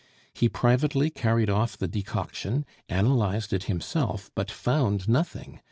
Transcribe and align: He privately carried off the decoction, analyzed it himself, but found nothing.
He 0.33 0.49
privately 0.49 1.11
carried 1.11 1.47
off 1.51 1.77
the 1.77 1.87
decoction, 1.87 2.65
analyzed 2.89 3.53
it 3.53 3.65
himself, 3.65 4.31
but 4.33 4.49
found 4.49 5.07
nothing. 5.07 5.59